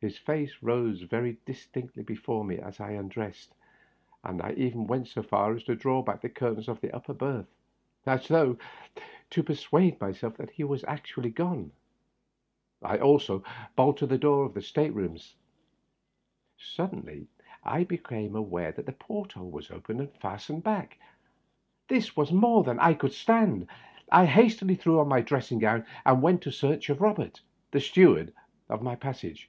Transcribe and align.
His 0.00 0.18
face 0.18 0.52
rose 0.62 1.02
very 1.02 1.38
distinctly 1.46 2.02
before 2.02 2.44
me 2.44 2.58
as 2.58 2.80
I 2.80 2.90
undressed, 2.92 3.54
and 4.24 4.42
I 4.42 4.52
even 4.52 4.86
went 4.86 5.06
so 5.08 5.22
far 5.22 5.54
as 5.54 5.62
to 5.64 5.76
draw 5.76 6.02
back 6.02 6.20
the 6.20 6.28
curtains 6.28 6.68
of 6.68 6.80
the 6.80 6.94
upper 6.94 7.14
berth, 7.14 7.46
as 8.04 8.28
though 8.28 8.58
to 9.30 9.42
persuade 9.42 10.00
myself 10.00 10.36
that 10.36 10.50
he 10.50 10.64
was 10.64 10.84
actu 10.84 11.20
ally 11.20 11.30
gone. 11.30 11.70
I 12.82 12.98
also 12.98 13.42
bolted 13.74 14.08
the 14.08 14.18
door 14.18 14.44
of 14.44 14.54
the 14.54 14.60
state 14.60 14.92
room. 14.92 15.18
Suddenly 16.58 17.28
I 17.62 17.84
became 17.84 18.36
aware 18.36 18.72
that 18.72 18.86
the 18.86 18.92
port 18.92 19.32
hole 19.32 19.50
was 19.50 19.70
open, 19.70 20.00
and 20.00 20.12
fastened 20.16 20.62
back. 20.64 20.98
This 21.88 22.16
was 22.16 22.32
more 22.32 22.64
than 22.64 22.78
I 22.80 22.92
could 22.94 23.12
stand. 23.14 23.66
I 24.12 24.26
hastily 24.26 24.74
threw 24.74 24.98
on 25.00 25.08
my 25.08 25.20
dressing 25.20 25.58
gown 25.60 25.86
and 26.04 26.20
went 26.22 26.44
in 26.44 26.52
search 26.52 26.90
of 26.90 26.98
Eobert, 26.98 27.40
the 27.70 27.80
steward 27.80 28.34
of 28.68 28.82
my 28.82 28.94
passage. 28.96 29.48